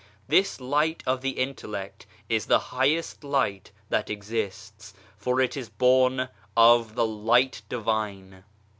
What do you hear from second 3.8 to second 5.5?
that exists, for